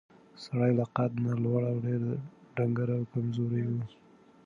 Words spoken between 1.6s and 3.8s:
او ډېر ډنګر او کمزوری و.